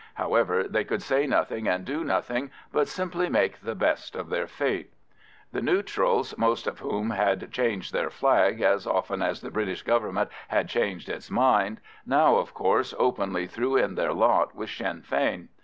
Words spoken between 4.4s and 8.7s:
fate. The neutrals, most of whom had changed their flag